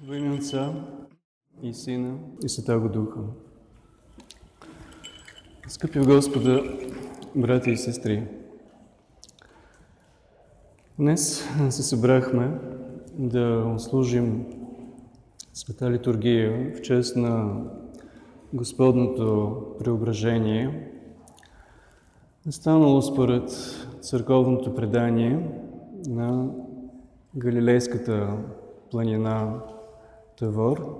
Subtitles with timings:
[0.00, 0.72] Во имя Отца
[1.60, 3.20] и Сина и Святаго Духа.
[5.68, 6.62] Скъпи Господа,
[7.34, 8.26] брати и сестри,
[10.98, 12.60] днес се събрахме
[13.14, 14.46] да служим
[15.52, 17.64] света литургия в чест на
[18.54, 20.92] Господното преображение,
[22.50, 23.50] станало според
[24.00, 25.48] църковното предание
[26.06, 26.50] на
[27.36, 28.38] Галилейската
[28.90, 29.60] планина
[30.38, 30.98] Тавор,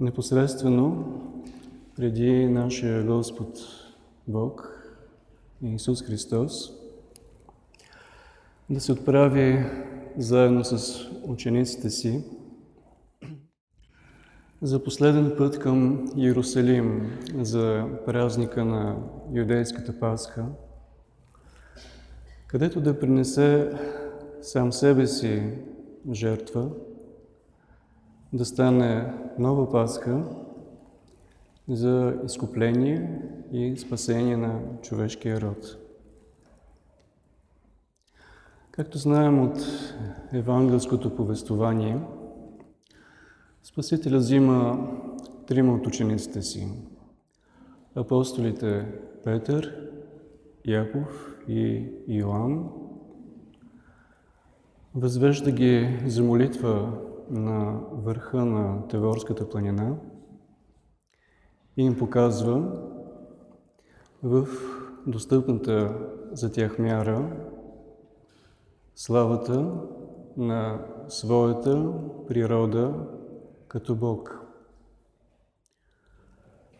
[0.00, 1.04] непосредствено
[1.96, 3.58] преди нашия Господ
[4.28, 4.76] Бог,
[5.62, 6.72] Исус Христос,
[8.70, 9.66] да се отправи
[10.18, 12.24] заедно с учениците си
[14.62, 18.96] за последен път към Иерусалим за празника на
[19.32, 20.46] юдейската Пасха,
[22.46, 23.72] където да принесе
[24.42, 25.58] сам себе си
[26.12, 26.70] жертва,
[28.32, 30.24] да стане нова Пасха
[31.68, 33.22] за изкупление
[33.52, 35.76] и спасение на човешкия род.
[38.70, 39.58] Както знаем от
[40.32, 42.00] евангелското повествование,
[43.62, 44.88] Спасителя взима
[45.46, 46.68] трима от учениците си–
[47.94, 48.86] апостолите
[49.24, 49.90] Петър,
[50.66, 52.68] Яков и Иоанн,
[54.94, 56.92] възвежда ги за молитва
[57.30, 59.96] на върха на Теворската планина
[61.76, 62.72] и им показва
[64.22, 64.48] в
[65.06, 65.98] достъпната
[66.32, 67.36] за тях мяра
[68.94, 69.72] славата
[70.36, 71.92] на своята
[72.28, 72.94] природа
[73.68, 74.40] като Бог.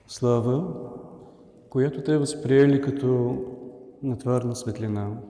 [0.06, 0.74] Слава,
[1.70, 3.38] която те възприели като
[4.02, 5.20] натварна светлина,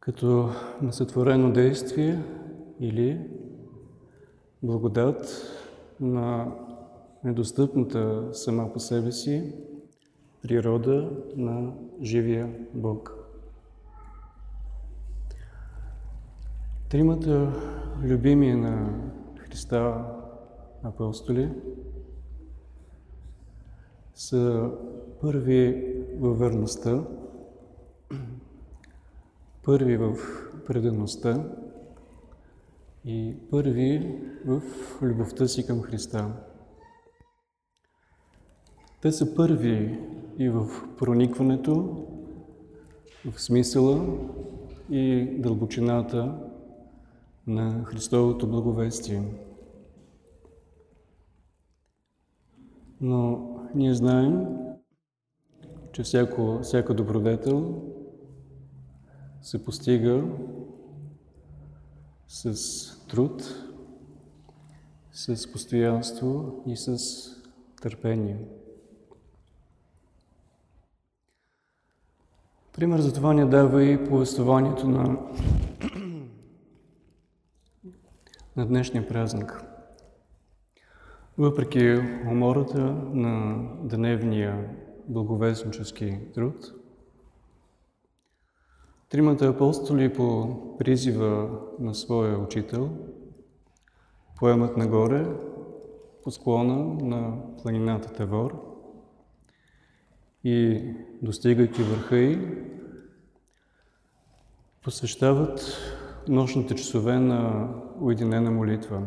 [0.00, 0.50] като
[0.82, 2.24] несътворено действие
[2.80, 3.30] или
[4.62, 5.26] благодат
[6.00, 6.56] на
[7.24, 9.54] недостъпната сама по себе си
[10.42, 13.14] природа на живия Бог.
[16.88, 17.52] Тримата
[18.02, 19.02] любими на
[19.38, 20.06] Христа
[20.82, 21.52] апостоли
[24.14, 24.70] са
[25.20, 27.04] първи във верността,
[29.64, 30.16] първи в
[30.66, 31.44] предаността
[33.04, 34.62] и първи в
[35.02, 36.32] любовта си към Христа.
[39.02, 39.98] Те са първи
[40.38, 40.66] и в
[40.98, 42.06] проникването,
[43.32, 44.18] в смисъла
[44.90, 46.38] и дълбочината
[47.46, 49.22] на Христовото благовестие.
[53.00, 54.46] Но ние знаем,
[55.92, 57.82] че всяко, всяка добродетел
[59.42, 60.24] се постига
[62.32, 63.42] с труд,
[65.12, 66.96] с постоянство и с
[67.82, 68.38] търпение.
[72.72, 75.18] Пример за това ни дава и повествованието на,
[78.56, 79.62] на днешния празник.
[81.38, 81.98] Въпреки
[82.30, 82.80] умората
[83.12, 84.76] на дневния
[85.08, 86.79] благовестнически труд,
[89.10, 92.90] тримата апостоли по призива на своя учител
[94.38, 95.26] поемат нагоре
[96.22, 98.76] по склона на планината Тавор
[100.44, 100.82] и
[101.22, 102.38] достигайки върха й,
[104.82, 105.60] посвещават
[106.28, 107.68] нощните часове на
[108.00, 109.02] уединена молитва.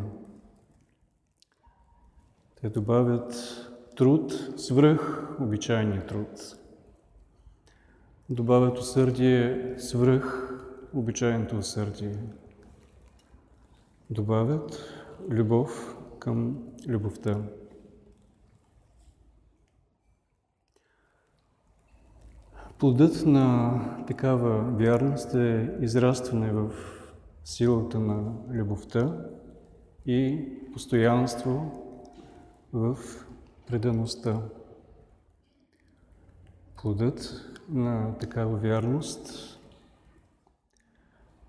[2.60, 3.34] Те добавят
[3.96, 6.56] труд свръх обичайния труд.
[8.30, 10.54] Добавят усърдие свръх
[10.94, 12.18] обичайното усърдие.
[14.10, 14.78] Добавят
[15.30, 16.58] любов към
[16.88, 17.42] любовта.
[22.78, 26.70] Плодът на такава вярност е израстване в
[27.44, 29.16] силата на любовта
[30.06, 31.72] и постоянство
[32.72, 32.98] в
[33.66, 34.40] предаността.
[36.84, 39.30] Плодът на такава вярност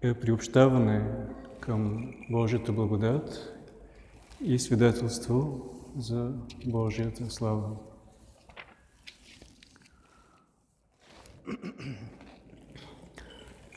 [0.01, 1.11] е приобщаване
[1.59, 3.53] към Божията благодат
[4.41, 6.31] и свидетелство за
[6.65, 7.69] Божията слава.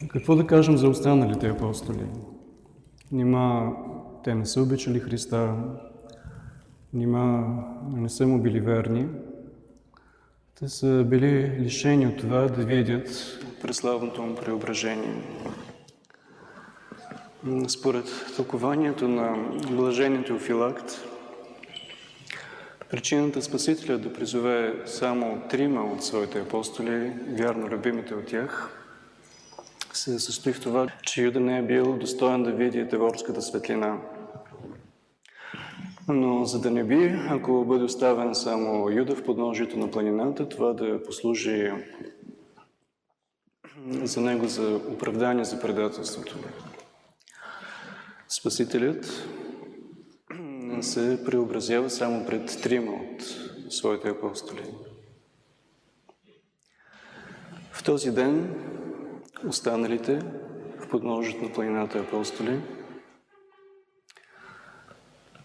[0.09, 2.07] Какво да кажем за останалите апостоли?
[3.13, 3.73] Нима
[4.25, 5.57] те не са обичали Христа,
[6.93, 7.47] нима
[7.89, 9.09] не са му били верни.
[10.59, 15.23] Те са били лишени от това да видят преславното му преображение.
[17.69, 18.05] Според
[18.37, 19.37] тълкованието на
[19.71, 20.93] блажението Филакт,
[22.91, 28.71] причината Спасителя да призове само трима от своите апостоли, вярно любимите от тях,
[29.93, 33.99] се състои в това, че Юда не е бил достоен да види теворската светлина.
[36.09, 40.73] Но за да не би, ако бъде оставен само Юда в подножието на планината, това
[40.73, 41.73] да послужи
[44.03, 46.39] за него за оправдание за предателството.
[48.29, 49.29] Спасителят
[50.81, 53.23] се преобразява само пред трима от
[53.73, 54.63] своите апостоли.
[57.73, 58.55] В този ден
[59.47, 60.23] останалите
[60.79, 62.61] в подножието на планината апостоли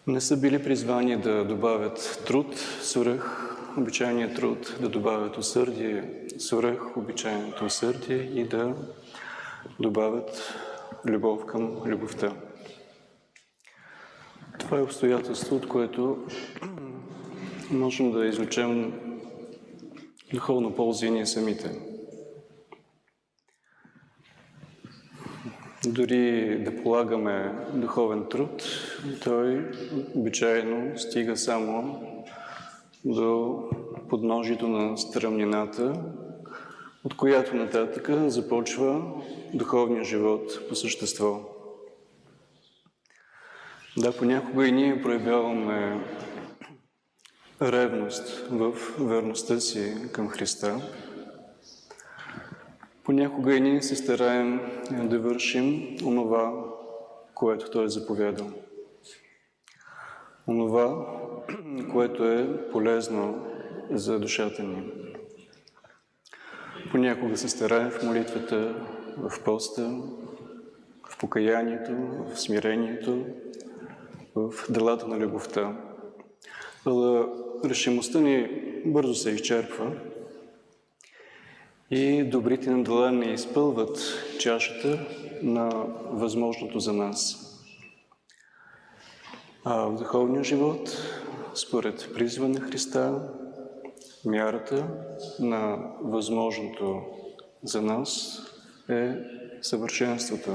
[0.08, 7.66] не са били призвани да добавят труд, свръх обичайния труд, да добавят усърдие, свръх обичайното
[7.66, 8.76] усърдие и да
[9.80, 10.54] добавят
[11.06, 12.34] любов към любовта.
[14.60, 16.18] Това е обстоятелство, от което
[17.72, 18.94] можем да извлечем
[20.34, 21.93] духовно ползи ние самите.
[25.88, 28.64] Дори да полагаме духовен труд,
[29.24, 29.72] той
[30.16, 32.04] обичайно стига само
[33.06, 33.60] до
[34.10, 35.94] подножието на стръмнината,
[37.04, 39.02] от която нататък започва
[39.54, 41.40] духовния живот по същество.
[43.98, 46.06] Да, понякога и ние проявяваме
[47.62, 50.82] ревност в верността си към Христа.
[53.04, 54.60] Понякога и ние се стараем
[54.92, 56.54] да вършим онова,
[57.34, 58.52] което Той е заповядал.
[60.48, 61.08] Онова,
[61.92, 63.46] което е полезно
[63.92, 64.92] за душата ни.
[66.92, 68.86] Понякога се стараем в молитвата,
[69.18, 70.02] в поста,
[71.10, 71.92] в покаянието,
[72.34, 73.26] в смирението,
[74.36, 75.78] в делата на любовта.
[76.86, 77.28] Но
[77.66, 79.92] решимостта ни бързо се изчерпва
[81.94, 84.00] и добрите нам дела не изпълват
[84.40, 85.00] чашата
[85.44, 85.70] на
[86.10, 87.40] възможното за нас.
[89.66, 90.90] А в духовния живот,
[91.56, 93.30] според призва на Христа,
[94.26, 94.88] мярата
[95.40, 97.02] на възможното
[97.64, 98.42] за нас
[98.90, 99.16] е
[99.62, 100.52] съвършенството.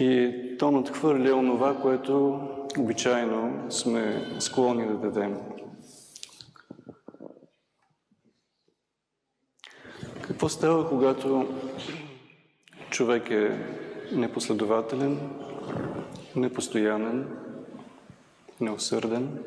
[0.00, 2.40] И то надхвърля онова, което
[2.78, 5.36] обичайно сме склонни да дадем.
[10.30, 11.48] Какво става, когато
[12.90, 13.58] човек е
[14.12, 15.18] непоследователен,
[16.36, 17.28] непостоянен,
[18.60, 19.38] неусърден?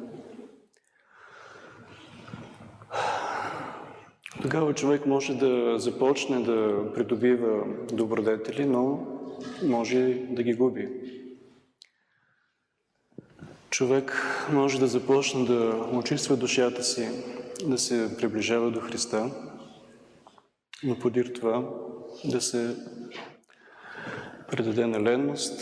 [4.41, 7.63] Тогава човек може да започне да придобива
[7.93, 9.07] добродетели, но
[9.63, 10.89] може да ги губи.
[13.69, 17.09] Човек може да започне да очиства душата си,
[17.65, 19.31] да се приближава до Христа,
[20.83, 21.69] но подир това
[22.25, 22.75] да се
[24.51, 25.61] предаде на ленност,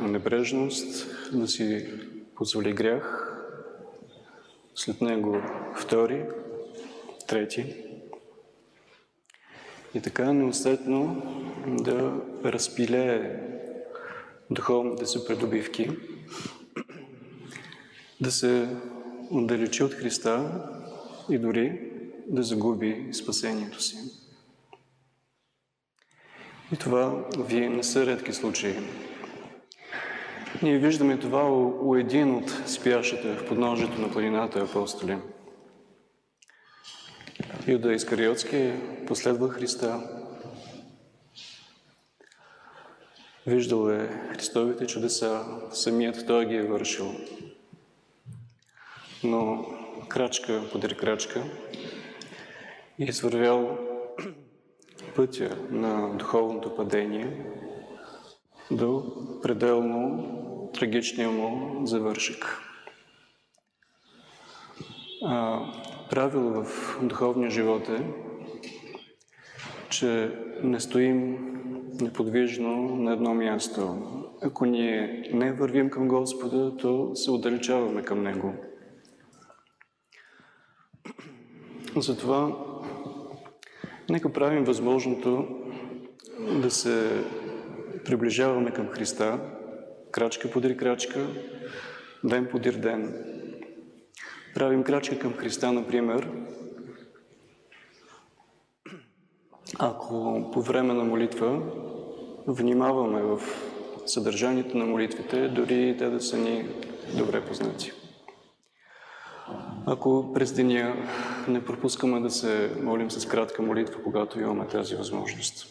[0.00, 1.88] на небрежност, да си
[2.34, 3.32] позволи грях,
[4.74, 5.42] след него
[5.76, 6.24] втори,
[7.28, 7.74] трети.
[9.94, 11.22] И така неусетно
[11.66, 13.40] да разпилее
[14.50, 15.90] духовните си придобивки,
[18.20, 18.68] да се
[19.30, 20.64] отдалечи от Христа
[21.30, 21.92] и дори
[22.26, 24.25] да загуби спасението си.
[26.72, 28.74] И това вие не са редки случаи.
[30.62, 35.18] Ние виждаме това у, у един от спящите в подножието на планината апостоли.
[37.66, 38.72] Юда Искариотски
[39.06, 40.00] последва Христа.
[43.46, 47.14] Виждал е Христовите чудеса, самият Той ги е вършил.
[49.24, 49.66] Но
[50.08, 51.44] крачка подир крачка
[53.00, 53.85] е извървял
[55.16, 57.46] пътя на духовното падение
[58.70, 59.04] до
[59.42, 62.58] пределно трагичния му завършик.
[65.24, 65.60] А,
[66.10, 68.04] правило в духовния живот е,
[69.88, 71.38] че не стоим
[72.00, 73.96] неподвижно на едно място.
[74.42, 78.54] Ако ние не вървим към Господа, то се отдалечаваме към Него.
[81.96, 82.65] Затова
[84.10, 85.48] нека правим възможното
[86.62, 87.24] да се
[88.04, 89.40] приближаваме към Христа,
[90.10, 91.26] крачка подир крачка,
[92.24, 93.24] ден подир ден.
[94.54, 96.28] Правим крачка към Христа, например,
[99.78, 101.62] ако по време на молитва
[102.46, 103.40] внимаваме в
[104.06, 106.68] съдържанието на молитвите, дори те да са ни
[107.18, 107.92] добре познати.
[109.88, 110.96] Ако през деня
[111.48, 115.66] не пропускаме да се молим с кратка молитва, когато имаме тази възможност.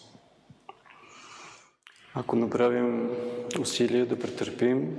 [2.13, 3.10] Ако направим
[3.60, 4.98] усилие да претърпим,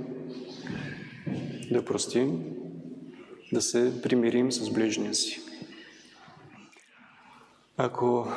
[1.71, 2.45] да простим,
[3.53, 5.41] да се примирим с ближния си.
[7.77, 8.29] Ако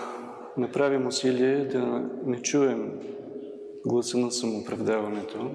[0.57, 2.91] направим усилие да не чуем
[3.85, 5.51] гласа на самооправдаването,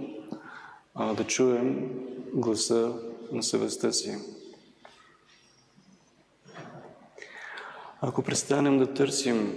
[0.94, 1.90] а да чуем
[2.34, 2.92] гласа
[3.32, 4.33] на съвестта си.
[8.06, 9.54] Ако престанем да търсим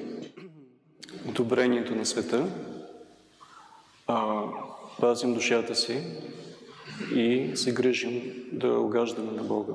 [1.29, 2.47] одобрението на света,
[4.07, 4.43] а
[4.99, 6.03] пазим душата си
[7.15, 9.73] и се грижим да огаждаме на Бога.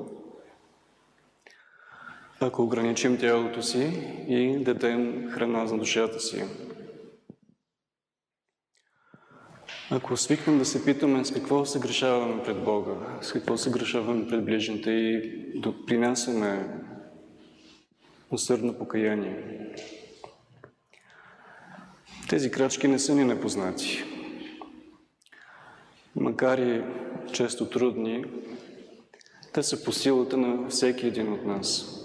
[2.40, 3.82] Ако ограничим тялото си
[4.28, 6.44] и дадем храна за душата си.
[9.90, 14.28] Ако свикнем да се питаме с какво се грешаваме пред Бога, с какво се грешаваме
[14.28, 16.82] пред ближните и да принасяме
[18.32, 19.58] усърдно покаяние.
[22.28, 24.04] Тези крачки не са ни непознати.
[26.16, 26.82] Макар и
[27.32, 28.24] често трудни,
[29.52, 31.98] те са по силата на всеки един от нас.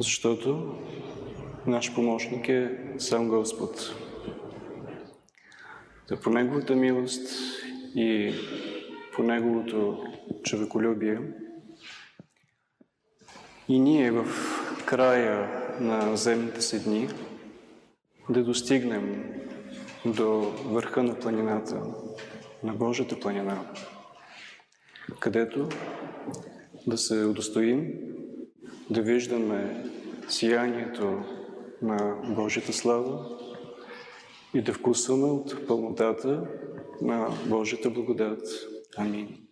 [0.00, 0.78] Защото
[1.66, 3.94] наш помощник е сам Господ.
[6.08, 7.28] Да по Неговата милост
[7.94, 8.34] и
[9.14, 10.04] по Неговото
[10.42, 11.18] човеколюбие
[13.68, 14.26] и ние в
[14.86, 15.48] края
[15.80, 17.08] на земните си дни
[18.30, 19.34] да достигнем
[20.06, 21.82] до върха на планината,
[22.62, 23.72] на Божията планина,
[25.20, 25.68] където
[26.86, 27.92] да се удостоим
[28.90, 29.84] да виждаме
[30.28, 31.22] сиянието
[31.82, 33.38] на Божията слава
[34.54, 36.46] и да вкусваме от пълнотата
[37.02, 38.48] на Божията благодат.
[38.96, 39.43] Амин.